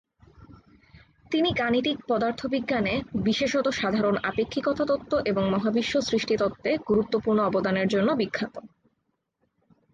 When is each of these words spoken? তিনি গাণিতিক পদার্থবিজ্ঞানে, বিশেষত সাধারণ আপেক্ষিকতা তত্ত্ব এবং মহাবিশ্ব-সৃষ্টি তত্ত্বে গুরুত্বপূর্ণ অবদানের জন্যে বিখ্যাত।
তিনি 1.31 1.49
গাণিতিক 1.53 1.97
পদার্থবিজ্ঞানে, 2.07 2.93
বিশেষত 3.23 3.65
সাধারণ 3.71 4.15
আপেক্ষিকতা 4.23 4.83
তত্ত্ব 4.85 5.13
এবং 5.25 5.43
মহাবিশ্ব-সৃষ্টি 5.49 6.35
তত্ত্বে 6.37 6.71
গুরুত্বপূর্ণ 6.87 7.39
অবদানের 7.41 7.87
জন্যে 7.87 8.13
বিখ্যাত। 8.15 8.55